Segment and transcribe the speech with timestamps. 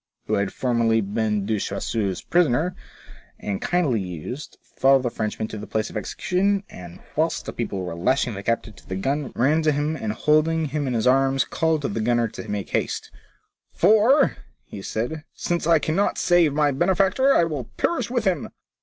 [0.25, 2.75] —who had formerly been De Choiseul's prisoner,
[3.37, 7.83] and kindly used, followed the Frenchman to the place of execution, and, whilst the people
[7.83, 11.05] were lashing the captive to the gun, ran to him, and holding him in his
[11.05, 13.11] arms, called to the gunner to make haste;
[13.43, 14.37] '* For,"
[14.81, 18.49] said he," since I cannot save my benefactor, I will perish with him."